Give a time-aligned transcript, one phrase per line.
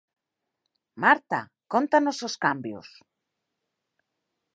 [1.03, 1.39] Marta,
[1.73, 2.87] cóntanos os cambios.